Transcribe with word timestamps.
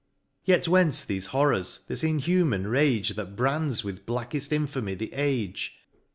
Yet 0.45 0.67
whence 0.67 1.05
thefe 1.05 1.27
horrors? 1.27 1.81
this 1.87 2.03
inhuman 2.03 2.65
rage. 2.65 3.09
That 3.09 3.35
brands 3.35 3.83
with 3.83 4.03
blackefl 4.07 4.51
infamy 4.51 4.95
the 4.95 5.13
age 5.13 5.75